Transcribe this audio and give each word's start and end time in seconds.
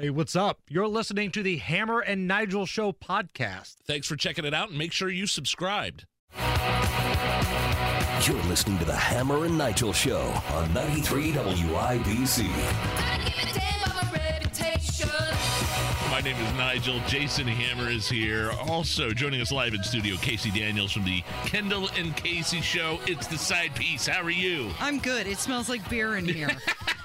Hey, 0.00 0.08
what's 0.08 0.34
up? 0.34 0.60
You're 0.66 0.88
listening 0.88 1.30
to 1.32 1.42
the 1.42 1.58
Hammer 1.58 2.00
and 2.00 2.26
Nigel 2.26 2.64
Show 2.64 2.90
podcast. 2.90 3.74
Thanks 3.86 4.06
for 4.06 4.16
checking 4.16 4.46
it 4.46 4.54
out 4.54 4.70
and 4.70 4.78
make 4.78 4.92
sure 4.92 5.10
you 5.10 5.26
subscribed. 5.26 6.06
You're 8.22 8.42
listening 8.44 8.78
to 8.78 8.86
the 8.86 8.96
Hammer 8.96 9.44
and 9.44 9.58
Nigel 9.58 9.92
Show 9.92 10.22
on 10.54 10.72
93 10.72 11.32
WIBC. 11.32 13.29
My 16.10 16.20
name 16.20 16.36
is 16.36 16.52
Nigel. 16.54 16.98
Jason 17.06 17.46
Hammer 17.46 17.88
is 17.88 18.08
here. 18.08 18.50
Also 18.68 19.12
joining 19.12 19.40
us 19.40 19.52
live 19.52 19.74
in 19.74 19.82
studio, 19.84 20.16
Casey 20.16 20.50
Daniels 20.50 20.90
from 20.92 21.04
the 21.04 21.22
Kendall 21.46 21.88
and 21.96 22.14
Casey 22.16 22.60
Show. 22.60 22.98
It's 23.06 23.26
the 23.28 23.38
side 23.38 23.74
piece. 23.76 24.06
How 24.08 24.22
are 24.22 24.30
you? 24.30 24.70
I'm 24.80 24.98
good. 24.98 25.26
It 25.28 25.38
smells 25.38 25.68
like 25.68 25.88
beer 25.88 26.16
in 26.16 26.26
here. 26.26 26.50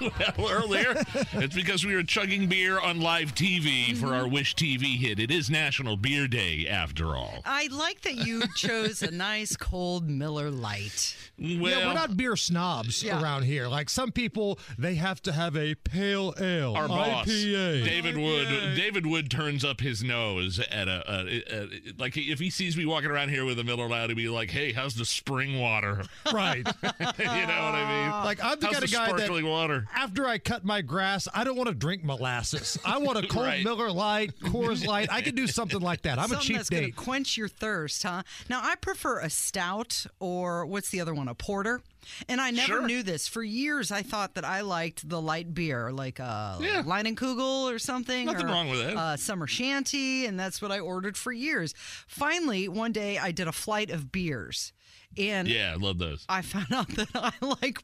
well, 0.36 0.50
earlier, 0.50 0.94
it's 1.34 1.54
because 1.54 1.86
we 1.86 1.94
were 1.94 2.02
chugging 2.02 2.48
beer 2.48 2.78
on 2.80 3.00
live 3.00 3.34
TV 3.34 3.96
for 3.96 4.06
Mm-hmm. 4.06 4.14
our 4.14 4.28
WISH-TV 4.28 4.98
hit. 4.98 5.18
It 5.18 5.30
is 5.30 5.48
National 5.50 5.96
Beer 5.96 6.28
Day, 6.28 6.66
after 6.68 7.16
all. 7.16 7.40
I 7.44 7.68
like 7.72 8.02
that 8.02 8.14
you 8.26 8.42
chose 8.56 9.02
a 9.02 9.10
nice 9.10 9.56
cold 9.56 10.08
Miller 10.10 10.50
Lite. 10.50 11.16
Well, 11.38 11.48
yeah, 11.78 11.86
we're 11.88 11.94
not 11.94 12.16
beer 12.16 12.36
snobs 12.36 13.02
Yeah. 13.02 13.22
around 13.22 13.42
here. 13.44 13.68
Like 13.68 13.88
some 13.90 14.10
people, 14.12 14.58
they 14.78 14.94
have 14.96 15.20
to 15.22 15.32
have 15.32 15.56
a 15.56 15.74
pale 15.74 16.34
ale, 16.40 16.74
our 16.74 16.88
boss, 16.88 17.26
IPA. 17.26 17.84
David 17.84 18.16
Wood. 18.16 18.46
David 18.76 18.95
Wood 19.04 19.30
turns 19.30 19.64
up 19.64 19.80
his 19.80 20.02
nose 20.02 20.58
at 20.70 20.88
a, 20.88 21.02
a, 21.06 21.42
a, 21.52 21.68
like 21.98 22.16
if 22.16 22.38
he 22.38 22.48
sees 22.48 22.76
me 22.76 22.86
walking 22.86 23.10
around 23.10 23.28
here 23.30 23.44
with 23.44 23.58
a 23.58 23.64
Miller 23.64 23.88
Lite, 23.88 24.08
he'd 24.10 24.14
be 24.16 24.28
like, 24.28 24.50
"Hey, 24.50 24.72
how's 24.72 24.94
the 24.94 25.04
spring 25.04 25.58
water?" 25.60 26.04
right. 26.32 26.58
you 26.58 26.62
know 26.62 27.02
what 27.02 27.74
I 27.74 28.02
mean? 28.02 28.24
Like 28.24 28.42
I'm 28.42 28.58
the 28.60 28.66
how's 28.66 28.74
kind 28.76 28.82
the 28.82 28.84
of 28.84 28.90
guy 28.92 29.12
that 29.26 29.44
water? 29.44 29.86
after 29.94 30.26
I 30.26 30.38
cut 30.38 30.64
my 30.64 30.80
grass, 30.80 31.26
I 31.34 31.42
don't 31.44 31.56
want 31.56 31.68
to 31.68 31.74
drink 31.74 32.04
molasses. 32.04 32.78
I 32.84 32.98
want 32.98 33.18
a 33.18 33.22
cold 33.28 33.46
Right. 33.46 33.64
Miller 33.64 33.90
Lite, 33.90 34.38
Coors 34.40 34.86
Light. 34.86 35.08
I 35.10 35.20
can 35.20 35.34
do 35.34 35.46
something 35.46 35.80
like 35.80 36.02
that. 36.02 36.18
I'm 36.18 36.28
Something 36.28 36.38
a 36.38 36.42
cheap 36.42 36.56
that's 36.56 36.68
date. 36.68 36.94
quench 36.96 37.36
your 37.36 37.48
thirst, 37.48 38.02
huh? 38.04 38.22
Now, 38.48 38.60
I 38.62 38.76
prefer 38.76 39.18
a 39.20 39.28
stout 39.30 40.06
or 40.20 40.64
what's 40.66 40.90
the 40.90 41.00
other 41.00 41.12
one? 41.14 41.26
A 41.28 41.34
porter. 41.34 41.80
And 42.28 42.40
I 42.40 42.52
never 42.52 42.66
Sure. 42.66 42.86
knew 42.86 43.02
this. 43.02 43.26
For 43.26 43.42
years, 43.42 43.90
I 43.90 44.02
thought 44.02 44.34
that 44.34 44.44
I 44.44 44.60
liked 44.60 45.08
the 45.08 45.20
light 45.20 45.52
beer, 45.54 45.90
like 45.90 46.20
a 46.20 46.56
Yeah. 46.60 46.82
Leinenkugel 46.84 47.72
or 47.72 47.80
something. 47.80 48.26
Nothing 48.26 48.46
or, 48.46 48.50
wrong 48.50 48.68
with 48.68 48.78
that. 48.78 48.85
Uh, 48.94 49.16
Summer 49.16 49.46
Shandy, 49.46 50.26
and 50.26 50.38
that's 50.38 50.60
what 50.60 50.70
I 50.70 50.80
ordered 50.80 51.16
for 51.16 51.32
years. 51.32 51.74
Finally, 52.06 52.68
one 52.68 52.92
day, 52.92 53.18
I 53.18 53.32
did 53.32 53.48
a 53.48 53.52
flight 53.52 53.90
of 53.90 54.12
beers. 54.12 54.72
And 55.18 55.48
Yeah, 55.48 55.72
I 55.72 55.76
love 55.76 55.98
those. 55.98 56.24
I 56.28 56.42
found 56.42 56.72
out 56.72 56.88
that 56.96 57.08
I 57.14 57.32
like 57.40 57.82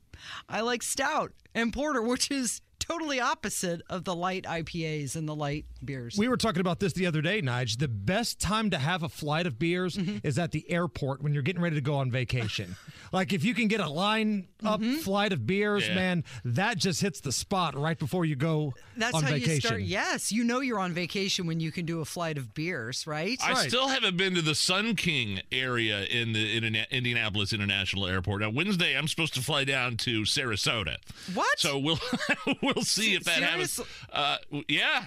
I 0.48 0.61
like 0.61 0.83
stout 0.83 1.33
and 1.55 1.72
porter, 1.72 2.03
which 2.03 2.31
is 2.31 2.61
totally 2.84 3.20
opposite 3.20 3.83
of 3.88 4.05
the 4.05 4.14
light 4.14 4.44
IPAs 4.44 5.16
and 5.16 5.28
the 5.28 5.34
light 5.34 5.64
beers. 5.84 6.16
We 6.19 6.28
were 6.28 6.36
talking 6.36 6.61
about 6.61 6.80
this 6.80 6.92
the 6.92 7.06
other 7.06 7.20
day, 7.22 7.41
Nige. 7.41 7.78
The 7.78 7.88
best 7.88 8.41
time 8.41 8.70
to 8.70 8.78
have 8.78 9.02
a 9.02 9.08
flight 9.08 9.47
of 9.47 9.58
beers 9.58 9.97
Mm-hmm. 9.97 10.19
is 10.27 10.38
at 10.38 10.50
the 10.52 10.69
airport 10.70 11.22
when 11.22 11.33
you're 11.34 11.42
getting 11.42 11.62
ready 11.62 11.77
to 11.77 11.80
go 11.83 11.94
on 11.97 12.10
vacation. 12.10 12.77
like 13.12 13.33
if 13.33 13.44
you 13.44 13.55
can 13.55 13.69
get 13.69 13.80
a 13.80 13.88
line 13.88 14.48
up 14.64 14.80
Mm-hmm. 14.80 14.97
flight 14.98 15.33
of 15.33 15.47
beers, 15.47 15.86
Yeah. 15.86 15.94
man, 15.94 16.25
that 16.44 16.77
just 16.78 17.00
hits 17.00 17.20
the 17.20 17.33
spot 17.33 17.77
right 17.77 17.98
before 17.98 18.25
you 18.25 18.36
go 18.36 18.75
That's 18.97 19.14
on 19.14 19.22
how 19.25 19.30
vacation. 19.30 19.55
you 19.55 19.60
start. 19.60 19.83
Yes, 19.83 20.33
you 20.33 20.44
know 20.44 20.60
you're 20.60 20.78
on 20.78 20.92
vacation 20.92 21.47
when 21.47 21.60
you 21.60 21.70
can 21.72 21.84
do 21.86 22.00
a 22.00 22.05
flight 22.05 22.38
of 22.38 22.55
beers, 22.55 23.06
right? 23.06 23.38
I 23.44 23.66
still 23.69 23.88
haven't 23.88 24.16
been 24.16 24.34
to 24.34 24.42
the 24.42 24.55
Sun 24.55 24.97
King 24.97 25.41
area 25.53 26.05
in 26.05 26.33
the 26.33 26.60
Interna- 26.60 26.88
Indianapolis 26.91 27.53
International 27.53 28.06
Airport. 28.06 28.41
Now 28.42 28.50
Wednesday, 28.50 28.97
I'm 28.97 29.08
supposed 29.08 29.34
to 29.34 29.42
fly 29.42 29.64
down 29.64 29.97
to 29.98 30.22
Sarasota. 30.22 30.97
What? 31.34 31.58
So 31.58 31.78
we'll 31.78 31.98
we'll 32.77 32.84
see 32.84 33.15
if 33.15 33.25
that 33.25 33.39
Serious- 33.39 33.77
happens. 33.77 33.81
Uh, 34.12 34.37
yeah, 34.69 35.06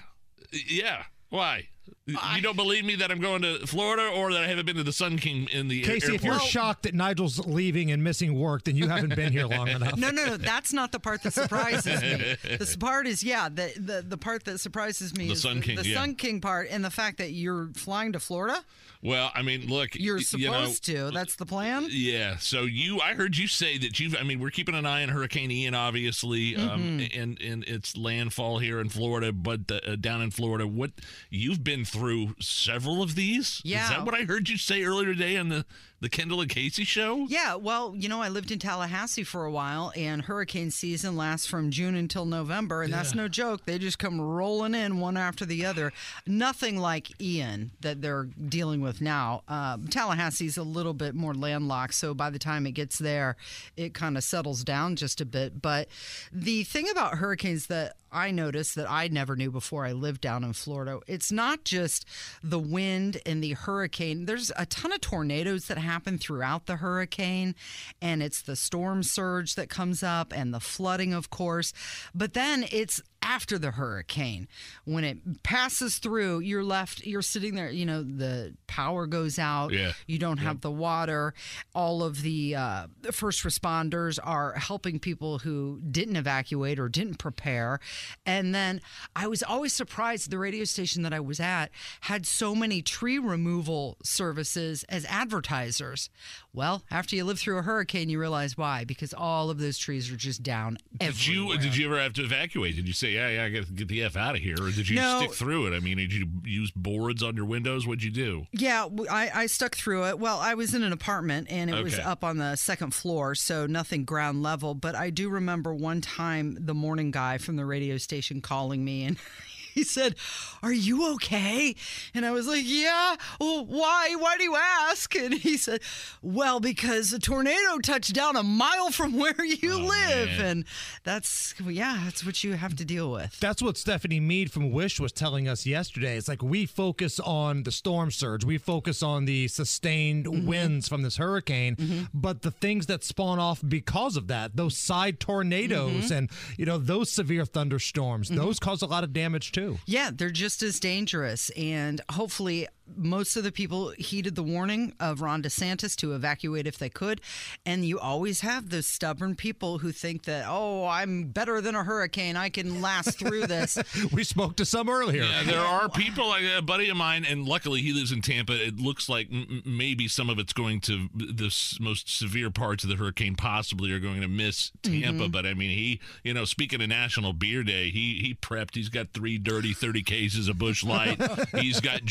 yeah. 0.52 1.04
Why? 1.30 1.68
You 2.06 2.40
don't 2.40 2.54
believe 2.56 2.84
me 2.84 2.94
that 2.96 3.10
I'm 3.10 3.20
going 3.20 3.42
to 3.42 3.66
Florida, 3.66 4.08
or 4.14 4.32
that 4.32 4.44
I 4.44 4.46
haven't 4.46 4.64
been 4.66 4.76
to 4.76 4.84
the 4.84 4.92
Sun 4.92 5.18
King 5.18 5.48
in 5.52 5.66
the 5.66 5.82
Casey, 5.82 6.14
if 6.14 6.22
you're 6.22 6.38
shocked 6.38 6.84
that 6.84 6.94
Nigel's 6.94 7.44
leaving 7.46 7.90
and 7.90 8.02
missing 8.04 8.38
work, 8.38 8.62
then 8.64 8.76
you 8.76 8.88
haven't 8.88 9.16
been 9.16 9.32
here 9.32 9.46
long 9.46 9.66
enough. 9.68 9.96
no, 9.96 10.10
no, 10.10 10.24
no. 10.24 10.36
That's 10.36 10.72
not 10.72 10.92
the 10.92 11.00
part 11.00 11.22
that 11.24 11.32
surprises 11.32 12.00
me. 12.02 12.36
The 12.58 12.76
part 12.78 13.06
is, 13.08 13.24
yeah, 13.24 13.48
the 13.48 13.72
the, 13.76 14.04
the 14.06 14.16
part 14.18 14.44
that 14.44 14.60
surprises 14.60 15.16
me 15.16 15.26
The 15.26 15.32
is 15.32 15.42
Sun 15.42 15.62
King, 15.62 15.76
the 15.76 15.86
yeah. 15.88 15.96
Sun 16.00 16.14
King 16.14 16.40
part, 16.40 16.68
and 16.70 16.84
the 16.84 16.90
fact 16.90 17.18
that 17.18 17.32
you're 17.32 17.70
flying 17.74 18.12
to 18.12 18.20
Florida. 18.20 18.64
well, 19.02 19.30
I 19.34 19.42
mean, 19.42 19.66
look, 19.66 19.90
You're 19.94 20.20
supposed 20.20 20.88
you 20.88 20.94
know, 20.94 21.10
to. 21.10 21.14
That's 21.14 21.36
the 21.36 21.46
plan. 21.46 21.86
Yeah. 21.90 22.36
So 22.38 22.62
you, 22.62 23.00
I 23.00 23.14
heard 23.14 23.36
you 23.36 23.48
say 23.48 23.78
that 23.78 23.98
you've. 23.98 24.16
I 24.16 24.22
mean, 24.22 24.38
we're 24.40 24.50
keeping 24.50 24.74
an 24.76 24.86
eye 24.86 25.02
on 25.02 25.08
Hurricane 25.08 25.50
Ian, 25.50 25.74
obviously, 25.74 26.54
um, 26.56 26.76
Mm-hmm. 26.86 27.20
and 27.20 27.40
and 27.40 27.64
its 27.64 27.96
landfall 27.96 28.58
here 28.58 28.80
in 28.80 28.88
Florida, 28.88 29.32
but 29.32 29.60
uh, 29.70 29.96
down 29.96 30.22
in 30.22 30.30
Florida, 30.30 30.66
what 30.66 30.90
you've 31.30 31.64
been 31.64 31.75
through 31.84 32.34
several 32.40 33.02
of 33.02 33.14
these. 33.14 33.56
Is 33.58 33.62
Yeah. 33.64 33.88
that 33.90 34.04
what 34.04 34.14
I 34.14 34.24
heard 34.24 34.48
you 34.48 34.56
say 34.58 34.82
earlier 34.84 35.12
today 35.12 35.36
on 35.36 35.48
the 35.48 35.64
the 35.98 36.10
Kendall 36.10 36.42
and 36.42 36.50
Casey 36.50 36.84
show? 36.84 37.26
Yeah, 37.30 37.54
well, 37.54 37.94
you 37.96 38.06
know, 38.06 38.20
I 38.20 38.28
lived 38.28 38.50
in 38.50 38.58
Tallahassee 38.58 39.24
for 39.24 39.46
a 39.46 39.50
while, 39.50 39.94
and 39.96 40.20
hurricane 40.20 40.70
season 40.70 41.16
lasts 41.16 41.46
from 41.46 41.70
June 41.70 41.94
until 41.94 42.26
November, 42.26 42.82
and 42.82 42.92
that's 42.92 43.14
no 43.14 43.28
joke. 43.28 43.64
They 43.64 43.78
just 43.78 43.98
come 43.98 44.20
rolling 44.20 44.74
in 44.74 45.00
one 45.00 45.16
after 45.16 45.46
the 45.46 45.64
other. 45.64 45.94
Nothing 46.26 46.76
like 46.78 47.18
Ian 47.18 47.70
that 47.80 48.02
they're 48.02 48.24
dealing 48.24 48.82
with 48.82 49.00
now. 49.00 49.42
Um, 49.48 49.88
Tallahassee's 49.88 50.58
a 50.58 50.62
little 50.62 50.92
bit 50.92 51.14
more 51.14 51.32
landlocked, 51.32 51.94
so 51.94 52.12
by 52.12 52.28
the 52.28 52.38
time 52.38 52.66
it 52.66 52.72
gets 52.72 52.98
there, 52.98 53.36
it 53.74 53.94
kind 53.94 54.18
of 54.18 54.22
settles 54.22 54.64
down 54.64 54.96
just 54.96 55.22
a 55.22 55.24
bit. 55.24 55.62
But 55.62 55.88
the 56.30 56.62
thing 56.64 56.90
about 56.90 57.14
hurricanes 57.16 57.68
that 57.68 57.96
I 58.12 58.30
noticed 58.30 58.74
that 58.76 58.90
I 58.90 59.08
never 59.08 59.34
knew 59.36 59.50
before 59.50 59.84
I 59.84 59.92
lived 59.92 60.20
down 60.22 60.42
in 60.44 60.52
Florida. 60.54 61.00
It's 61.06 61.30
not 61.32 61.64
just 61.66 62.06
the 62.42 62.58
wind 62.58 63.20
and 63.26 63.42
the 63.42 63.52
hurricane. 63.52 64.24
There's 64.24 64.50
a 64.56 64.64
ton 64.64 64.92
of 64.92 65.00
tornadoes 65.02 65.66
that 65.66 65.78
happen 65.78 66.16
throughout 66.16 66.66
the 66.66 66.76
hurricane, 66.76 67.54
and 68.00 68.22
it's 68.22 68.40
the 68.40 68.56
storm 68.56 69.02
surge 69.02 69.54
that 69.56 69.68
comes 69.68 70.02
up 70.02 70.32
and 70.34 70.54
the 70.54 70.60
flooding, 70.60 71.12
of 71.12 71.28
course. 71.28 71.72
But 72.14 72.32
then 72.32 72.64
it's 72.72 73.02
after 73.22 73.58
the 73.58 73.72
hurricane. 73.72 74.48
When 74.84 75.04
it 75.04 75.42
passes 75.42 75.98
through 75.98 76.40
you're 76.40 76.64
left 76.64 77.04
you're 77.04 77.22
sitting 77.22 77.54
there 77.54 77.70
you 77.70 77.86
know 77.86 78.02
the 78.02 78.54
power 78.66 79.06
goes 79.06 79.38
out. 79.38 79.72
Yeah. 79.72 79.92
you 80.06 80.18
don't 80.18 80.38
have 80.38 80.60
the 80.60 80.70
water. 80.70 81.34
All 81.74 82.02
of 82.02 82.22
the 82.22 82.54
uh, 82.54 82.86
first 83.10 83.42
responders 83.42 84.18
are 84.22 84.54
helping 84.54 84.98
people 84.98 85.38
who 85.38 85.80
didn't 85.90 86.16
evacuate 86.16 86.78
or 86.78 86.88
didn't 86.88 87.16
prepare. 87.16 87.80
And 88.24 88.54
then 88.54 88.80
i 89.14 89.26
was 89.26 89.42
always 89.42 89.72
surprised 89.72 90.30
the 90.30 90.38
radio 90.38 90.64
station 90.64 91.02
that 91.02 91.12
i 91.12 91.20
was 91.20 91.40
at 91.40 91.70
had 92.02 92.26
so 92.26 92.54
many 92.54 92.82
tree 92.82 93.18
removal 93.18 93.96
services 94.02 94.84
as 94.88 95.04
advertisers. 95.06 96.10
Well 96.52 96.84
after 96.90 97.16
you 97.16 97.24
live 97.24 97.38
through 97.38 97.58
a 97.58 97.62
hurricane 97.62 98.08
you 98.08 98.18
realize 98.20 98.56
why 98.56 98.84
because 98.84 99.12
all 99.12 99.50
of 99.50 99.58
those 99.58 99.78
trees 99.78 100.10
are 100.10 100.16
just 100.16 100.42
down 100.42 100.78
Did 100.98 101.26
you 101.26 101.56
did 101.58 101.76
you 101.76 101.86
ever 101.86 102.00
have 102.00 102.12
to 102.14 102.24
evacuate? 102.24 102.76
Did 102.76 102.86
you 102.86 102.94
say, 102.94 103.05
yeah, 103.10 103.28
yeah, 103.28 103.44
I 103.44 103.48
got 103.50 103.66
to 103.66 103.72
get 103.72 103.88
the 103.88 104.02
f 104.02 104.16
out 104.16 104.34
of 104.36 104.42
here, 104.42 104.56
or 104.60 104.70
did 104.70 104.88
you 104.88 104.96
No. 104.96 105.18
stick 105.20 105.34
through 105.34 105.66
it? 105.66 105.76
I 105.76 105.80
mean, 105.80 105.96
did 105.96 106.12
you 106.12 106.26
use 106.44 106.70
boards 106.70 107.22
on 107.22 107.36
your 107.36 107.44
windows? 107.46 107.86
What'd 107.86 108.02
you 108.02 108.10
do? 108.10 108.46
Yeah, 108.52 108.88
I, 109.10 109.30
I 109.34 109.46
stuck 109.46 109.74
through 109.76 110.06
it. 110.08 110.18
Well, 110.18 110.38
I 110.38 110.54
was 110.54 110.74
in 110.74 110.82
an 110.82 110.92
apartment 110.92 111.48
and 111.50 111.70
it 111.70 111.82
was 111.82 111.98
up 111.98 112.22
on 112.24 112.38
the 112.38 112.56
second 112.56 112.94
floor, 112.94 113.34
so 113.34 113.66
nothing 113.66 114.04
ground 114.04 114.42
level. 114.42 114.74
But 114.74 114.94
I 114.94 115.10
do 115.10 115.28
remember 115.28 115.74
one 115.74 116.00
time 116.00 116.56
the 116.60 116.74
morning 116.74 117.10
guy 117.10 117.38
from 117.38 117.56
the 117.56 117.64
radio 117.64 117.96
station 117.98 118.40
calling 118.40 118.84
me 118.84 119.04
and. 119.04 119.16
He 119.76 119.84
said, 119.84 120.16
"Are 120.62 120.72
you 120.72 121.12
okay?" 121.14 121.76
And 122.14 122.24
I 122.24 122.30
was 122.32 122.46
like, 122.48 122.62
"Yeah." 122.64 123.16
Well, 123.38 123.66
why? 123.66 124.14
Why 124.18 124.36
do 124.38 124.42
you 124.44 124.56
ask? 124.56 125.14
And 125.14 125.34
he 125.34 125.56
said, 125.58 125.80
"Well, 126.22 126.60
because 126.60 127.12
a 127.12 127.18
tornado 127.18 127.78
touched 127.82 128.14
down 128.14 128.36
a 128.36 128.42
mile 128.42 128.90
from 128.90 129.12
where 129.18 129.44
you 129.44 129.74
live, 129.76 130.28
man. 130.38 130.40
and 130.46 130.64
that's 131.04 131.54
yeah, 131.62 132.00
that's 132.04 132.24
what 132.24 132.42
you 132.42 132.54
have 132.54 132.74
to 132.76 132.84
deal 132.84 133.10
with." 133.12 133.38
That's 133.38 133.60
what 133.62 133.76
Stephanie 133.76 134.18
Mead 134.20 134.50
from 134.50 134.72
Wish 134.72 134.98
was 134.98 135.12
telling 135.12 135.46
us 135.46 135.66
yesterday. 135.66 136.16
It's 136.16 136.26
like 136.28 136.42
we 136.42 136.64
focus 136.66 137.20
on 137.20 137.62
the 137.64 137.70
storm 137.72 138.10
surge, 138.10 138.44
we 138.44 138.58
focus 138.58 139.02
on 139.02 139.26
the 139.26 139.48
sustained 139.48 140.24
Mm-hmm. 140.26 140.46
winds 140.46 140.88
from 140.88 141.02
this 141.02 141.16
hurricane, 141.18 142.08
but 142.14 142.40
the 142.42 142.50
things 142.50 142.86
that 142.86 143.04
spawn 143.04 143.38
off 143.38 143.60
because 143.66 144.16
of 144.16 144.28
that, 144.28 144.56
those 144.56 144.76
side 144.76 145.20
tornadoes 145.20 146.04
Mm-hmm. 146.06 146.12
and 146.14 146.30
you 146.56 146.64
know 146.66 146.78
those 146.78 147.10
severe 147.10 147.44
thunderstorms, 147.44 148.28
those 148.30 148.58
cause 148.58 148.80
a 148.82 148.86
lot 148.86 149.04
of 149.04 149.12
damage 149.12 149.52
too. 149.52 149.65
Yeah, 149.86 150.10
they're 150.12 150.30
just 150.30 150.62
as 150.62 150.80
dangerous. 150.80 151.50
And 151.50 152.00
hopefully, 152.10 152.68
most 152.96 153.36
of 153.36 153.44
the 153.44 153.52
people 153.52 153.92
heeded 153.98 154.34
the 154.34 154.42
warning 154.42 154.94
of 155.00 155.20
Ron 155.20 155.42
DeSantis 155.42 155.96
to 155.96 156.14
evacuate 156.14 156.66
if 156.66 156.78
they 156.78 156.88
could. 156.88 157.20
And 157.64 157.84
you 157.84 157.98
always 157.98 158.40
have 158.40 158.70
those 158.70 158.86
stubborn 158.86 159.34
people 159.34 159.78
who 159.78 159.92
think 159.92 160.24
that, 160.24 160.44
oh, 160.48 160.86
I'm 160.86 161.24
better 161.24 161.60
than 161.60 161.74
a 161.74 161.84
hurricane. 161.84 162.36
I 162.36 162.48
can 162.48 162.80
last 162.80 163.18
through 163.18 163.46
this. 163.46 163.78
We 164.12 164.24
spoke 164.24 164.56
to 164.56 164.64
some 164.64 164.88
earlier. 164.88 165.24
Yeah, 165.24 165.42
there 165.42 165.60
are 165.60 165.88
people 165.88 166.28
like 166.28 166.44
a 166.56 166.62
buddy 166.62 166.88
of 166.88 166.96
mine, 166.96 167.24
and 167.28 167.46
luckily 167.46 167.82
he 167.82 167.92
lives 167.92 168.12
in 168.12 168.22
Tampa. 168.22 168.52
It 168.54 168.78
looks 168.78 169.08
like 169.08 169.28
m- 169.30 169.46
m- 169.50 169.76
maybe 169.76 170.06
some 170.08 170.30
of 170.30 170.38
it's 170.38 170.52
going 170.52 170.80
to 170.82 171.08
the 171.14 171.46
s- 171.46 171.78
most 171.80 172.08
severe 172.08 172.50
parts 172.50 172.84
of 172.84 172.90
the 172.90 172.96
hurricane 172.96 173.34
possibly 173.34 173.92
are 173.92 173.98
going 173.98 174.20
to 174.20 174.28
miss 174.28 174.70
Tampa. 174.82 175.24
Mm-hmm. 175.24 175.32
But 175.32 175.44
I 175.44 175.54
mean, 175.54 175.70
he, 175.70 176.00
you 176.22 176.34
know, 176.34 176.44
speaking 176.44 176.80
of 176.80 176.88
National 176.88 177.32
Beer 177.32 177.62
Day, 177.64 177.90
he 177.90 178.20
he 178.22 178.34
prepped. 178.34 178.74
He's 178.74 178.88
got 178.88 179.12
three 179.12 179.38
dirty 179.38 179.72
thirty 179.72 180.02
cases 180.02 180.48
of 180.48 180.58
Busch 180.58 180.84
Light. 180.84 181.20
he's 181.56 181.80
got 181.80 182.04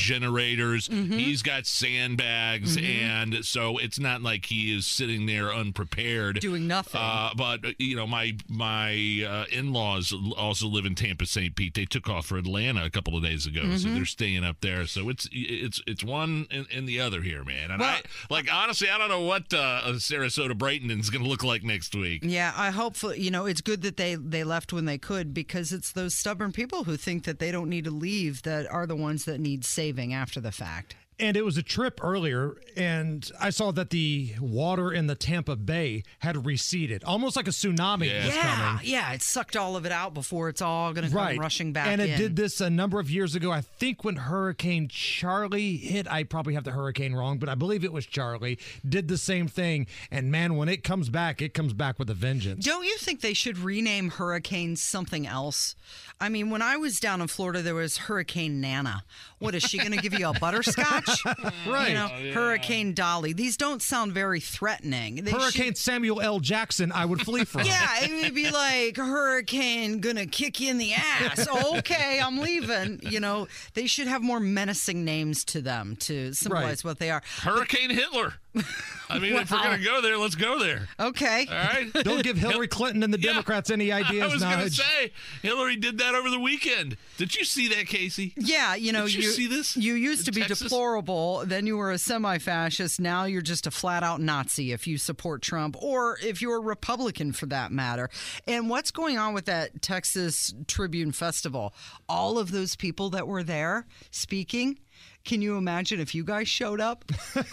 generators. 0.66 0.88
He's 0.88 1.42
got 1.42 1.66
sandbags, 1.66 2.78
and 2.78 3.46
so 3.46 3.78
it's 3.78 4.00
not 4.00 4.22
like 4.22 4.46
he 4.46 4.76
is 4.76 4.86
sitting 4.86 5.26
there 5.26 5.54
unprepared 5.54 6.40
Doing 6.40 6.68
nothing. 6.68 7.02
Uh, 7.02 7.32
but 7.36 7.66
uh, 7.66 7.72
you 7.78 7.96
know, 7.96 8.08
my 8.08 8.36
my 8.50 9.26
uh, 9.28 9.46
in-laws 9.52 10.14
also 10.38 10.68
live 10.68 10.86
in 10.86 10.96
Tampa, 10.96 11.26
St. 11.26 11.56
Pete. 11.56 11.74
They 11.74 11.86
took 11.86 12.10
off 12.10 12.28
for 12.28 12.38
Atlanta 12.38 12.86
a 12.86 12.90
couple 12.90 13.16
of 13.16 13.24
days 13.24 13.46
ago, 13.46 13.76
so 13.78 13.90
they're 13.90 14.06
staying 14.06 14.44
up 14.44 14.58
there. 14.62 14.86
So 14.88 15.10
it's 15.10 15.28
it's 15.32 15.82
it's 15.88 16.04
one 16.04 16.48
and, 16.52 16.66
and 16.74 16.88
the 16.88 17.00
other 17.00 17.22
here, 17.22 17.44
man. 17.44 17.72
And 17.72 17.82
I 17.82 18.02
like 18.30 18.52
honestly, 18.52 18.90
I 18.90 18.98
don't 18.98 19.10
know 19.10 19.22
what 19.22 19.54
uh, 19.54 19.82
Sarasota 19.94 20.54
Bradenton 20.54 21.00
is 21.00 21.10
going 21.10 21.24
to 21.24 21.30
look 21.30 21.44
like 21.44 21.64
next 21.64 21.96
week. 21.96 22.24
Yeah, 22.24 22.54
I 22.56 22.70
hope 22.72 22.96
you 23.16 23.32
know 23.32 23.46
it's 23.46 23.62
good 23.62 23.82
that 23.84 23.98
they 23.98 24.16
they 24.16 24.44
left 24.44 24.74
when 24.74 24.86
they 24.86 24.98
could 24.98 25.34
because 25.34 25.72
it's 25.72 25.92
those 25.92 26.16
stubborn 26.16 26.52
people 26.52 26.84
who 26.86 26.98
think 26.98 27.24
that 27.26 27.40
they 27.40 27.52
don't 27.52 27.70
need 27.70 27.86
to 27.86 27.92
leave 27.92 28.44
that 28.44 28.72
are 28.72 28.86
the 28.86 28.96
ones 28.96 29.26
that 29.26 29.40
need 29.40 29.66
saving 29.66 30.14
after 30.14 30.40
the 30.40 30.52
fact. 30.56 30.96
And 31.18 31.38
it 31.38 31.46
was 31.46 31.56
a 31.56 31.64
trip 31.64 32.02
earlier, 32.04 32.58
and 32.76 33.32
I 33.40 33.50
saw 33.50 33.72
that 33.72 33.90
the 33.90 34.34
water 34.42 34.92
in 34.92 35.08
the 35.08 35.16
Tampa 35.16 35.56
Bay 35.56 36.04
had 36.20 36.46
receded, 36.46 37.06
almost 37.06 37.38
like 37.38 37.48
a 37.48 37.52
tsunami 37.52 38.08
Yeah. 38.10 38.26
was 38.26 38.36
Yeah, 38.36 38.56
coming. 38.56 38.82
yeah, 38.86 39.14
it 39.14 39.22
sucked 39.22 39.56
all 39.56 39.78
of 39.78 39.86
it 39.86 39.94
out 39.94 40.14
before 40.14 40.50
it's 40.50 40.62
all 40.62 40.92
going 40.92 41.08
to 41.10 41.16
come 41.16 41.38
rushing 41.38 41.72
back 41.72 41.88
and 41.88 42.02
it 42.02 42.10
in. 42.10 42.18
did 42.18 42.36
this 42.36 42.60
a 42.60 42.70
number 42.70 43.00
of 43.00 43.10
years 43.10 43.34
ago. 43.34 43.50
I 43.50 43.62
think 43.62 44.04
when 44.04 44.18
Hurricane 44.18 44.90
Charley 44.90 45.78
hit, 45.78 46.06
I 46.12 46.24
probably 46.24 46.54
have 46.56 46.66
the 46.66 46.72
hurricane 46.72 47.14
wrong, 47.16 47.38
but 47.38 47.48
I 47.48 47.56
believe 47.56 47.86
it 47.86 47.94
was 47.94 48.06
Charley, 48.06 48.60
did 48.88 49.08
the 49.08 49.18
same 49.18 49.48
thing. 49.48 49.88
And 50.12 50.30
man, 50.30 50.58
when 50.58 50.68
it 50.68 50.84
comes 50.84 51.08
back, 51.10 51.42
it 51.42 51.54
comes 51.54 51.72
back 51.72 51.98
with 51.98 52.10
a 52.10 52.14
vengeance. 52.14 52.66
Don't 52.66 52.84
you 52.84 52.98
think 52.98 53.22
they 53.22 53.34
should 53.34 53.58
rename 53.58 54.10
hurricanes 54.10 54.82
something 54.82 55.26
else? 55.26 55.76
I 56.20 56.28
mean, 56.28 56.50
when 56.50 56.62
I 56.62 56.76
was 56.76 57.00
down 57.00 57.22
in 57.22 57.28
Florida, 57.28 57.62
there 57.62 57.76
was 57.76 57.98
Hurricane 57.98 58.60
Nana. 58.60 59.04
What 59.40 59.56
is 59.56 59.64
she 59.64 59.78
going 59.78 59.92
to 59.92 59.98
give 60.02 60.14
you 60.18 60.28
a 60.28 60.34
butterscotch? 60.38 61.05
Right. 61.68 61.90
You 61.90 61.94
know, 61.96 62.10
oh, 62.12 62.32
Hurricane 62.32 62.94
Dolly. 62.94 63.34
These 63.34 63.58
don't 63.58 63.82
sound 63.82 64.14
very 64.14 64.40
threatening. 64.40 65.16
They 65.16 65.32
should- 65.32 65.42
Hurricane 65.42 65.76
Samuel 65.76 66.22
L. 66.22 66.40
Jackson, 66.40 66.92
I 66.92 67.06
would 67.06 67.22
flee 67.22 67.44
from. 67.46 67.66
Yeah, 67.66 67.88
it 68.04 68.24
would 68.24 68.36
be 68.36 68.52
like 68.52 68.98
hurricane 68.98 70.00
gonna 70.00 70.26
kick 70.26 70.60
you 70.60 70.70
in 70.70 70.78
the 70.78 70.94
ass. 70.94 71.48
okay, 71.78 72.20
I'm 72.24 72.38
leaving. 72.40 73.00
You 73.04 73.20
know, 73.20 73.48
they 73.74 73.88
should 73.88 74.08
have 74.08 74.22
more 74.22 74.40
menacing 74.40 75.04
names 75.06 75.44
to 75.46 75.62
them 75.62 75.96
to 76.02 76.34
symbolize 76.34 76.84
what 76.84 77.00
they 77.00 77.10
are. 77.12 77.22
Hurricane 77.42 77.90
Hitler. 77.90 78.34
I 79.08 79.20
mean, 79.20 79.36
if 79.36 79.52
we're 79.52 79.62
going 79.62 79.78
to 79.78 79.86
go 79.86 80.02
there, 80.02 80.18
let's 80.18 80.34
go 80.34 80.58
there. 80.58 80.88
Okay. 81.00 81.46
All 81.48 81.56
right. 81.56 81.94
Don't 82.04 82.24
give 82.24 82.38
Hillary 82.38 82.68
Clinton 82.68 83.04
and 83.04 83.14
the 83.14 83.20
Yeah. 83.20 83.34
Democrats 83.34 83.70
any 83.70 83.92
ideas, 83.92 84.24
I 84.24 84.34
was 84.34 84.42
going 84.44 84.60
to 84.66 84.72
say 84.72 85.12
Hillary 85.44 85.76
did 85.76 86.00
that 86.00 86.16
over 86.16 86.30
the 86.32 86.40
weekend. 86.40 86.98
Did 87.18 87.36
you 87.36 87.46
see 87.46 87.68
that, 87.70 87.86
Casey? 87.86 88.34
Yeah, 88.36 88.74
you 88.74 88.92
know, 88.92 89.06
Did 89.06 89.16
you 89.16 89.22
see 89.30 89.46
this 89.46 89.78
You 89.78 89.94
used 89.94 90.26
to 90.26 90.32
be 90.32 90.42
Texas? 90.42 90.60
deplorable, 90.62 91.44
then 91.46 91.68
you 91.68 91.78
were 91.78 91.92
a 91.92 92.00
semi-fascist. 92.00 93.00
Now 93.00 93.26
you're 93.26 93.44
just 93.44 93.68
a 93.68 93.72
flat-out 93.72 94.22
Nazi 94.22 94.72
if 94.72 94.88
you 94.88 94.98
support 94.98 95.44
Trump, 95.44 95.76
or 95.84 96.18
if 96.24 96.42
you're 96.42 96.58
a 96.58 96.62
Republican 96.62 97.32
for 97.32 97.46
that 97.46 97.72
matter. 97.72 98.10
And 98.48 98.70
what's 98.72 98.90
going 98.90 99.20
on 99.20 99.36
with 99.36 99.46
that 99.46 99.84
Texas 99.84 100.52
Tribune 100.68 101.12
Festival? 101.12 101.76
All 102.10 102.40
of 102.40 102.50
those 102.52 102.76
people 102.76 103.12
that 103.12 103.28
were 103.28 103.44
there 103.44 103.86
speaking. 104.10 104.80
Can 105.26 105.42
you 105.42 105.58
imagine 105.58 106.00
if 106.00 106.14
you 106.16 106.24
guys 106.24 106.48
showed 106.48 106.80
up? 106.80 107.04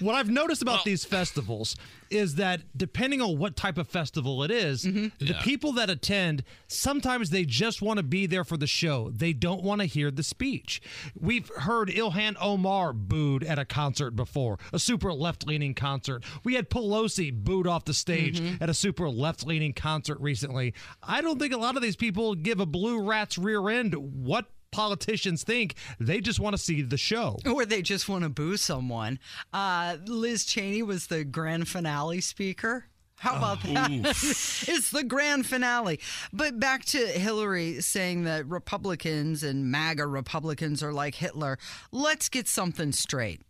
What 0.00 0.14
I've 0.14 0.30
noticed 0.30 0.62
about 0.62 0.84
these 0.84 1.04
festivals 1.04 1.76
is 2.10 2.34
that 2.36 2.60
depending 2.76 3.20
on 3.20 3.38
what 3.38 3.56
type 3.56 3.78
of 3.78 3.88
festival 3.88 4.42
it 4.42 4.50
is, 4.50 4.84
mm-hmm. 4.84 5.06
the 5.18 5.32
Yeah. 5.32 5.42
people 5.42 5.72
that 5.72 5.88
attend 5.90 6.44
sometimes 6.68 7.30
they 7.30 7.44
just 7.44 7.80
want 7.80 7.98
to 7.98 8.02
be 8.02 8.26
there 8.26 8.44
for 8.44 8.56
the 8.56 8.66
show. 8.66 9.10
They 9.10 9.32
don't 9.32 9.62
want 9.62 9.80
to 9.80 9.86
hear 9.86 10.10
the 10.10 10.22
speech. 10.22 10.82
We've 11.18 11.48
heard 11.56 11.88
Ilhan 11.88 12.36
Omar 12.40 12.92
booed 12.92 13.44
at 13.44 13.58
a 13.58 13.64
concert 13.64 14.12
before, 14.12 14.58
a 14.72 14.78
super 14.78 15.12
left-leaning 15.12 15.74
concert. 15.74 16.24
We 16.44 16.54
had 16.54 16.68
Pelosi 16.70 17.32
booed 17.32 17.66
off 17.66 17.84
the 17.84 17.94
stage 17.94 18.40
mm-hmm. 18.40 18.62
at 18.62 18.68
a 18.68 18.74
super 18.74 19.08
left-leaning 19.08 19.72
concert 19.72 20.20
recently. 20.20 20.74
I 21.02 21.20
don't 21.20 21.38
think 21.38 21.54
a 21.54 21.58
lot 21.58 21.76
of 21.76 21.82
these 21.82 21.96
people 21.96 22.34
give 22.34 22.60
a 22.60 22.66
blue 22.66 23.00
rat's 23.02 23.38
rear 23.38 23.68
end 23.70 23.94
what 23.94 24.46
politicians 24.74 25.44
think. 25.44 25.76
They 26.00 26.20
just 26.20 26.40
want 26.40 26.56
to 26.56 26.62
see 26.62 26.82
the 26.82 26.96
show. 26.96 27.38
or 27.46 27.64
they 27.64 27.80
just 27.80 28.08
want 28.08 28.24
to 28.24 28.28
boo 28.28 28.56
someone. 28.56 29.20
Uh, 29.52 29.98
Liz 30.04 30.44
Cheney 30.44 30.82
was 30.82 31.06
the 31.06 31.24
grand 31.24 31.68
finale 31.68 32.20
speaker. 32.20 32.86
How 33.16 33.36
about 33.36 33.62
that? 33.62 33.90
it's 34.68 34.90
the 34.90 35.04
grand 35.04 35.46
finale. 35.46 36.00
But 36.32 36.58
back 36.58 36.84
to 36.86 36.98
Hillary 36.98 37.80
saying 37.80 38.24
that 38.24 38.46
Republicans 38.46 39.44
and 39.44 39.70
MAGA 39.70 40.06
Republicans 40.08 40.82
are 40.82 40.92
like 40.92 41.14
Hitler. 41.14 41.56
Let's 41.92 42.28
get 42.28 42.48
something 42.48 42.90
straight. 42.90 43.42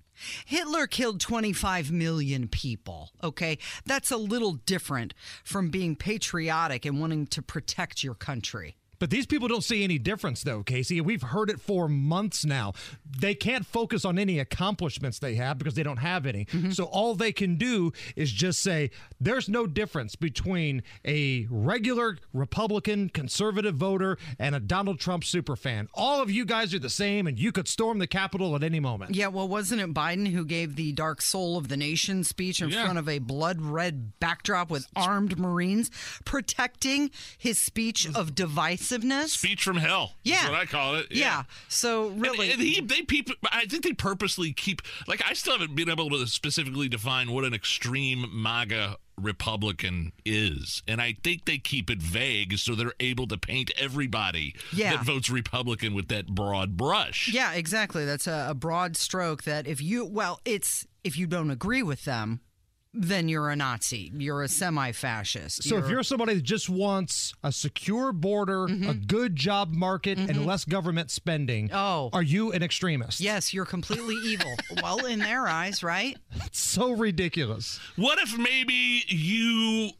Hitler 0.44 0.86
killed 0.86 1.20
25 1.20 1.90
million 1.90 2.48
people, 2.48 3.10
okay? 3.22 3.58
That's 3.84 4.10
a 4.10 4.16
little 4.16 4.52
different 4.52 5.14
from 5.42 5.70
being 5.70 5.96
patriotic 5.96 6.84
and 6.84 7.00
wanting 7.00 7.26
to 7.28 7.42
protect 7.42 8.04
your 8.04 8.14
country. 8.14 8.76
But 9.04 9.10
these 9.10 9.26
people 9.26 9.48
don't 9.48 9.62
see 9.62 9.84
any 9.84 9.98
difference, 9.98 10.42
though, 10.44 10.62
Casey. 10.62 10.98
We've 11.02 11.20
heard 11.20 11.50
it 11.50 11.60
for 11.60 11.88
months 11.90 12.42
now. 12.46 12.72
They 13.18 13.34
can't 13.34 13.66
focus 13.66 14.02
on 14.06 14.18
any 14.18 14.38
accomplishments 14.38 15.18
they 15.18 15.34
have 15.34 15.58
because 15.58 15.74
they 15.74 15.82
don't 15.82 15.98
have 15.98 16.24
any. 16.24 16.46
Mm-hmm. 16.46 16.70
So 16.70 16.84
all 16.84 17.14
they 17.14 17.30
can 17.30 17.56
do 17.56 17.92
is 18.16 18.32
just 18.32 18.62
say 18.62 18.90
there's 19.20 19.46
no 19.46 19.66
difference 19.66 20.16
between 20.16 20.82
a 21.04 21.46
regular 21.50 22.16
Republican 22.32 23.10
conservative 23.10 23.74
voter 23.74 24.16
and 24.38 24.54
a 24.54 24.58
Donald 24.60 24.98
Trump 25.00 25.22
superfan. 25.24 25.86
All 25.92 26.22
of 26.22 26.30
you 26.30 26.46
guys 26.46 26.72
are 26.72 26.78
the 26.78 26.88
same, 26.88 27.26
and 27.26 27.38
you 27.38 27.52
could 27.52 27.68
storm 27.68 27.98
the 27.98 28.06
Capitol 28.06 28.56
at 28.56 28.62
any 28.62 28.80
moment. 28.80 29.14
Yeah, 29.14 29.26
well, 29.26 29.46
wasn't 29.46 29.82
it 29.82 29.92
Biden 29.92 30.28
who 30.28 30.46
gave 30.46 30.76
the 30.76 30.92
dark 30.92 31.20
soul 31.20 31.58
of 31.58 31.68
the 31.68 31.76
nation 31.76 32.24
speech 32.24 32.62
in 32.62 32.70
Yeah. 32.70 32.84
front 32.84 32.98
of 32.98 33.06
a 33.06 33.18
blood 33.18 33.60
red 33.60 34.18
backdrop 34.18 34.70
with 34.70 34.86
armed 34.96 35.38
Marines 35.38 35.90
protecting 36.24 37.10
his 37.36 37.58
speech 37.58 38.08
of 38.14 38.34
divisiveness? 38.98 39.28
Speech 39.28 39.62
from 39.64 39.76
hell. 39.76 40.14
Yeah. 40.22 40.50
What 40.50 40.58
I 40.58 40.66
call 40.66 40.94
it. 40.96 41.06
Yeah. 41.10 41.44
So 41.68 42.08
really, 42.08 42.50
And, 42.50 42.60
he, 42.60 42.80
they 42.80 43.02
peop, 43.02 43.30
I 43.50 43.66
think 43.66 43.84
they 43.84 43.92
purposely 43.92 44.52
keep 44.52 44.82
like 45.06 45.22
I 45.28 45.34
still 45.34 45.54
haven't 45.58 45.74
been 45.74 45.88
able 45.90 46.10
to 46.10 46.26
specifically 46.26 46.88
define 46.88 47.30
what 47.30 47.44
an 47.44 47.54
extreme 47.54 48.26
MAGA 48.32 48.96
Republican 49.16 50.12
is, 50.24 50.82
and 50.88 51.00
I 51.00 51.16
think 51.22 51.44
they 51.44 51.58
keep 51.58 51.88
it 51.88 52.02
vague 52.02 52.58
so 52.58 52.74
they're 52.74 52.94
able 52.98 53.28
to 53.28 53.38
paint 53.38 53.70
everybody 53.78 54.56
Yeah. 54.72 54.96
that 54.96 55.04
votes 55.04 55.30
Republican 55.30 55.94
with 55.94 56.08
that 56.08 56.26
broad 56.26 56.76
brush. 56.76 57.28
yeah, 57.32 57.52
exactly. 57.52 58.04
That's 58.04 58.26
a, 58.26 58.48
a 58.50 58.54
broad 58.54 58.96
stroke 58.96 59.44
that 59.44 59.66
if 59.68 59.80
you, 59.80 60.04
well, 60.04 60.40
it's 60.44 60.86
if 61.04 61.16
you 61.16 61.26
don't 61.28 61.50
agree 61.50 61.82
with 61.82 62.04
them, 62.04 62.40
then 62.94 63.28
you're 63.28 63.50
a 63.50 63.56
Nazi. 63.56 64.12
You're 64.14 64.42
a 64.42 64.48
semi-fascist. 64.48 65.64
So 65.64 65.78
if 65.78 65.88
you're 65.88 66.02
somebody 66.02 66.34
that 66.34 66.42
just 66.42 66.70
wants 66.70 67.34
a 67.42 67.50
secure 67.50 68.12
border, 68.12 68.66
mm-hmm. 68.66 68.88
a 68.88 68.94
good 68.94 69.34
job 69.34 69.72
market, 69.72 70.16
and 70.18 70.30
mm-hmm. 70.30 70.44
less 70.44 70.64
government 70.64 71.10
spending, 71.10 71.70
Oh. 71.72 72.10
are 72.12 72.22
you 72.22 72.52
an 72.52 72.62
extremist? 72.62 73.20
yes, 73.20 73.52
you're 73.52 73.64
completely 73.64 74.14
evil. 74.24 74.54
well, 74.82 75.04
in 75.04 75.18
their 75.18 75.48
eyes, 75.48 75.82
right? 75.82 76.16
It's 76.44 76.60
so 76.60 76.92
ridiculous. 76.92 77.80
What 77.96 78.18
if 78.18 78.38
maybe 78.38 79.02
you 79.08 79.90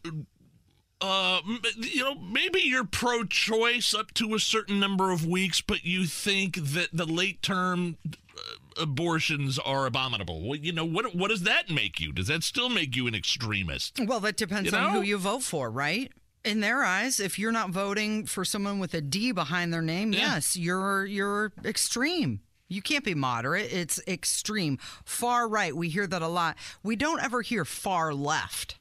uh 1.04 1.40
you 1.76 2.02
know 2.02 2.14
maybe 2.14 2.61
you're 2.61 2.84
pro-choice 2.84 3.92
up 3.94 4.12
to 4.14 4.34
a 4.34 4.38
certain 4.38 4.80
number 4.80 5.11
of 5.11 5.26
weeks 5.26 5.61
but 5.61 5.84
you 5.84 6.06
think 6.06 6.56
that 6.56 6.88
the 6.92 7.04
late 7.04 7.42
term 7.42 7.96
uh, 8.06 8.82
abortions 8.82 9.58
are 9.58 9.87
abominable 9.87 10.40
well, 10.49 10.58
you 10.58 10.73
know 10.73 10.84
what 10.84 11.14
what 11.14 11.28
does 11.28 11.42
that 11.42 11.68
make 11.70 12.00
you 12.00 12.12
does 12.12 12.28
that 12.28 12.42
still 12.42 12.68
make 12.68 12.96
you 12.96 13.06
an 13.06 13.14
extremist 13.14 13.99
Well, 14.04 14.20
that 14.20 14.37
depends 14.37 14.70
You 14.73 14.78
on 14.78 14.92
who 14.92 15.02
you 15.02 15.18
vote 15.18 15.42
for, 15.42 15.70
right? 15.70 16.11
In 16.44 16.61
their 16.61 16.82
eyes, 16.84 17.20
if 17.20 17.38
you're 17.38 17.52
not 17.52 17.70
voting 17.70 18.26
for 18.26 18.44
someone 18.44 18.78
with 18.78 18.92
a 18.94 19.00
D 19.00 19.32
behind 19.32 19.73
their 19.73 19.80
name, 19.82 20.12
Yeah. 20.12 20.34
yes, 20.34 20.56
you're 20.56 21.06
you're 21.06 21.52
extreme. 21.64 22.40
You 22.68 22.82
can't 22.82 23.04
be 23.04 23.14
moderate. 23.14 23.73
It's 23.73 24.00
extreme. 24.08 24.78
Far 25.04 25.49
right. 25.49 25.75
We 25.76 25.88
hear 25.88 26.06
that 26.06 26.23
a 26.23 26.28
lot. 26.28 26.56
We 26.82 26.96
don't 26.96 27.23
ever 27.23 27.40
hear 27.42 27.64
far 27.64 28.12
left. 28.12 28.76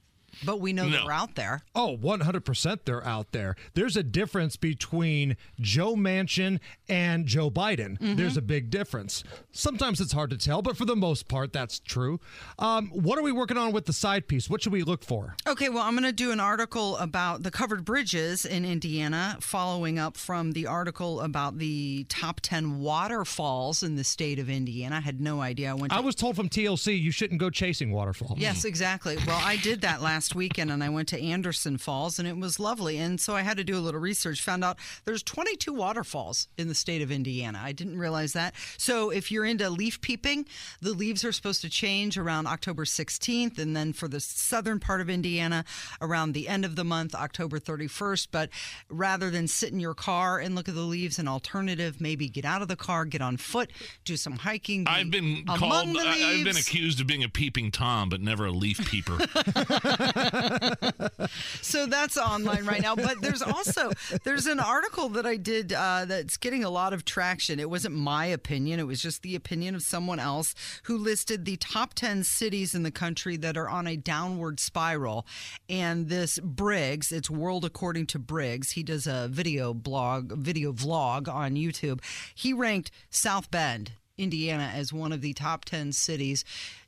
But 0.45 0.59
we 0.59 0.73
know 0.73 0.87
No. 0.87 1.01
they're 1.03 1.11
out 1.11 1.35
there. 1.35 1.61
Oh, 1.75 1.97
100% 1.97 2.85
they're 2.85 3.05
out 3.05 3.31
there. 3.31 3.55
There's 3.73 3.95
a 3.97 4.03
difference 4.03 4.55
between 4.55 5.37
Joe 5.59 5.95
Manchin 5.95 6.59
and 6.89 7.25
Joe 7.25 7.49
Biden. 7.49 7.97
There's 8.17 8.37
a 8.37 8.41
big 8.41 8.69
difference. 8.69 9.23
Sometimes 9.51 10.01
it's 10.01 10.13
hard 10.13 10.29
to 10.31 10.37
tell, 10.37 10.61
but 10.61 10.77
for 10.77 10.85
the 10.85 10.95
most 10.95 11.27
part, 11.27 11.53
that's 11.53 11.79
true. 11.79 12.19
Um, 12.59 12.89
what 12.89 13.17
are 13.17 13.21
we 13.23 13.31
working 13.31 13.57
on 13.57 13.71
with 13.71 13.85
the 13.85 13.93
side 13.93 14.27
piece? 14.27 14.49
What 14.49 14.61
should 14.61 14.73
we 14.73 14.83
look 14.83 15.03
for? 15.03 15.35
Okay, 15.47 15.69
well, 15.69 15.83
I'm 15.83 15.93
going 15.93 16.03
to 16.03 16.11
do 16.11 16.31
an 16.31 16.39
article 16.39 16.97
about 16.97 17.43
the 17.43 17.51
covered 17.51 17.85
bridges 17.85 18.45
in 18.45 18.65
Indiana, 18.65 19.37
following 19.39 19.99
up 19.99 20.17
from 20.17 20.51
the 20.51 20.67
article 20.67 21.21
about 21.21 21.57
the 21.57 22.05
top 22.09 22.39
10 22.41 22.79
waterfalls 22.79 23.83
in 23.83 23.95
the 23.95 24.03
state 24.03 24.39
of 24.39 24.49
Indiana. 24.49 24.97
I 24.97 24.99
had 25.01 25.21
no 25.21 25.41
idea. 25.41 25.71
I 25.71 25.73
went 25.73 25.91
to 25.91 25.97
I 25.97 26.01
was 26.01 26.15
told 26.15 26.35
from 26.35 26.49
TLC 26.49 26.99
you 26.99 27.11
shouldn't 27.11 27.39
go 27.39 27.49
chasing 27.49 27.91
waterfalls. 27.91 28.37
Yes, 28.39 28.65
exactly. 28.65 29.17
Well, 29.27 29.39
I 29.43 29.57
did 29.57 29.81
that 29.81 30.01
last 30.01 30.32
weekend 30.35 30.71
and 30.71 30.83
I 30.83 30.89
went 30.89 31.07
to 31.09 31.21
Anderson 31.21 31.77
Falls 31.77 32.19
and 32.19 32.27
it 32.27 32.37
was 32.37 32.59
lovely. 32.59 32.97
And 32.97 33.19
so 33.19 33.35
I 33.35 33.41
had 33.41 33.57
to 33.57 33.63
do 33.63 33.77
a 33.77 33.79
little 33.79 33.99
research, 33.99 34.41
found 34.41 34.63
out 34.63 34.77
there's 35.05 35.23
22 35.23 35.73
waterfalls 35.73 36.47
in 36.57 36.67
the 36.67 36.75
state 36.75 37.01
of 37.01 37.11
Indiana. 37.11 37.61
I 37.63 37.71
didn't 37.71 37.97
realize 37.97 38.33
that. 38.33 38.53
So 38.77 39.09
if 39.09 39.31
you're 39.31 39.45
into 39.45 39.69
leaf 39.69 40.01
peeping, 40.01 40.45
the 40.81 40.93
leaves 40.93 41.23
are 41.23 41.31
supposed 41.31 41.61
to 41.61 41.69
change 41.69 42.17
around 42.17 42.47
October 42.47 42.85
16th 42.85 43.59
and 43.59 43.75
then 43.75 43.93
for 43.93 44.07
the 44.07 44.19
southern 44.19 44.79
part 44.79 45.01
of 45.01 45.09
Indiana 45.09 45.65
around 46.01 46.33
the 46.33 46.47
end 46.47 46.65
of 46.65 46.75
the 46.75 46.83
month, 46.83 47.15
October 47.15 47.59
31st. 47.59 48.27
But 48.31 48.49
rather 48.89 49.29
than 49.29 49.47
sit 49.47 49.71
in 49.71 49.79
your 49.79 49.93
car 49.93 50.39
and 50.39 50.55
look 50.55 50.67
at 50.69 50.75
the 50.75 50.81
leaves, 50.81 51.19
an 51.19 51.27
alternative, 51.27 51.99
maybe 52.01 52.29
get 52.29 52.45
out 52.45 52.61
of 52.61 52.67
the 52.67 52.75
car, 52.75 53.05
get 53.05 53.21
on 53.21 53.37
foot, 53.37 53.71
do 54.05 54.17
some 54.17 54.33
hiking. 54.33 54.83
be 54.83 54.89
I've 54.89 55.11
been 55.11 55.45
called. 55.45 55.97
I, 55.97 56.37
I've 56.37 56.43
been 56.43 56.57
accused 56.57 56.99
of 57.01 57.07
being 57.07 57.23
a 57.23 57.29
peeping 57.29 57.71
tom, 57.71 58.09
but 58.09 58.21
never 58.21 58.45
a 58.45 58.51
leaf 58.51 58.79
peeper. 58.89 59.17
so 61.61 61.85
that's 61.85 62.17
online 62.17 62.65
right 62.65 62.81
now. 62.81 62.95
But 62.95 63.21
there's 63.21 63.41
also 63.41 63.91
there's 64.23 64.45
an 64.45 64.59
article 64.59 65.09
that 65.09 65.25
i 65.25 65.35
did 65.35 65.73
uh, 65.73 66.05
that's 66.05 66.37
getting 66.37 66.63
a 66.63 66.69
lot 66.69 66.93
of 66.93 67.05
traction. 67.05 67.59
It 67.59 67.69
wasn't 67.69 67.95
my 67.95 68.25
opinion. 68.25 68.79
It 68.79 68.87
was 68.87 69.01
just 69.01 69.21
the 69.21 69.35
opinion 69.35 69.75
of 69.75 69.81
someone 69.81 70.19
else 70.19 70.55
who 70.83 70.97
listed 70.97 71.45
the 71.45 71.57
top 71.57 71.93
10 71.93 72.23
cities 72.23 72.75
in 72.75 72.83
the 72.83 72.91
country 72.91 73.37
that 73.37 73.57
are 73.57 73.69
on 73.69 73.87
a 73.87 73.95
downward 73.95 74.59
spiral. 74.59 75.25
And 75.69 76.09
this 76.09 76.39
briggs 76.39 77.11
it's 77.11 77.29
world 77.29 77.65
according 77.65 78.07
to 78.07 78.19
briggs. 78.19 78.71
He 78.71 78.83
does 78.83 79.07
a 79.07 79.27
video 79.29 79.73
blog 79.73 80.31
video 80.33 80.71
vlog 80.71 81.27
on 81.27 81.55
youtube. 81.55 82.01
He 82.35 82.53
ranked 82.53 82.91
south 83.09 83.51
bend 83.51 83.93
indiana 84.17 84.71
as 84.73 84.93
one 84.93 85.11
of 85.11 85.21
the 85.21 85.33
top 85.33 85.65
10 85.65 85.91
cities 85.91 86.45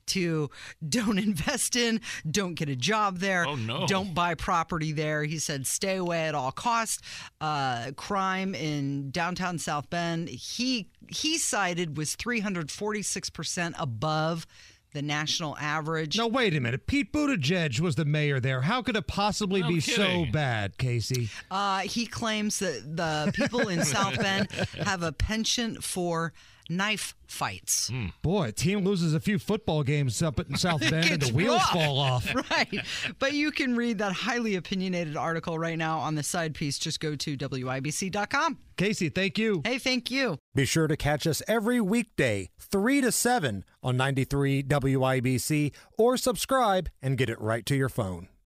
to 0.08 0.50
don't 0.90 1.18
invest 1.20 1.76
in, 1.76 2.02
don't 2.30 2.56
get 2.56 2.70
a 2.70 2.76
job 2.76 3.20
there, 3.20 3.46
Oh, 3.48 3.56
no. 3.56 3.86
don't 3.88 4.14
buy 4.14 4.36
property 4.36 4.92
there. 4.92 5.24
He 5.24 5.40
said 5.40 5.68
stay 5.68 5.98
away 5.98 6.28
at 6.28 6.36
all 6.36 6.52
costs. 6.52 7.02
Uh, 7.42 7.92
crime 7.96 8.56
in 8.56 9.12
downtown 9.12 9.58
South 9.58 9.90
Bend, 9.90 10.30
he 10.30 10.88
he 11.10 11.38
cited 11.38 11.98
was 11.98 12.16
346 12.16 13.30
percent 13.30 13.76
above 13.78 14.46
the 14.94 15.02
national 15.02 15.58
average. 15.58 16.18
No, 16.18 16.26
wait 16.26 16.56
a 16.56 16.60
minute. 16.62 16.88
Pete 16.88 17.12
Buttigieg 17.12 17.82
was 17.82 17.96
the 17.96 18.06
mayor 18.06 18.40
there. 18.40 18.62
How 18.62 18.82
could 18.82 18.96
it 18.96 19.08
possibly 19.08 19.62
No 19.62 19.68
be 19.68 19.82
so 19.82 20.26
bad, 20.32 20.78
Casey? 20.78 21.30
Uh, 21.52 21.80
he 21.80 22.06
claims 22.06 22.60
that 22.60 22.96
the 22.96 23.30
people 23.36 23.68
in 23.68 23.84
South 23.84 24.18
Bend 24.18 24.50
have 24.86 25.04
a 25.04 25.12
penchant 25.12 25.84
for 25.84 26.32
knife 26.70 27.16
fights. 27.28 27.90
Hmm. 27.90 28.08
Boy, 28.22 28.48
a 28.48 28.52
team 28.52 28.84
loses 28.86 29.14
a 29.14 29.20
few 29.20 29.40
football 29.40 29.84
games 29.84 30.22
up 30.22 30.40
in 30.40 30.56
South 30.58 30.82
Bend 30.82 31.10
and 31.12 31.22
the 31.22 31.34
wheels 31.34 31.58
rough. 31.58 31.70
fall 31.72 31.98
off. 32.00 32.34
Right. 32.52 32.86
But 33.20 33.34
you 33.34 33.52
can 33.52 33.76
read 33.76 33.98
that 34.00 34.14
highly 34.14 34.56
opinionated 34.56 35.18
article 35.18 35.58
right 35.58 35.78
now 35.78 36.00
on 36.00 36.16
the 36.16 36.24
side 36.24 36.54
piece. 36.54 36.78
Just 36.78 37.00
go 37.00 37.16
to 37.16 37.36
WIBC.com. 37.38 38.58
Casey, 38.78 39.10
thank 39.10 39.38
you. 39.38 39.62
Hey, 39.66 39.78
thank 39.78 40.12
you. 40.12 40.38
Be 40.54 40.66
sure 40.66 40.88
to 40.88 40.98
catch 40.98 41.26
us 41.26 41.42
every 41.48 41.80
weekday, 41.82 42.50
3 42.60 43.02
to 43.02 43.12
7 43.12 43.64
on 43.82 43.98
93 43.98 44.64
WIBC 44.64 45.72
or 45.98 46.18
subscribe 46.18 46.90
and 47.02 47.18
get 47.18 47.30
it 47.30 47.40
right 47.42 47.66
to 47.66 47.76
your 47.76 47.90
phone. 47.90 48.28